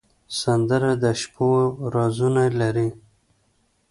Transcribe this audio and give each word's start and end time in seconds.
سندره 0.39 0.91
د 1.03 1.05
شپو 1.21 1.49
رازونه 1.95 2.43
لري 2.59 2.89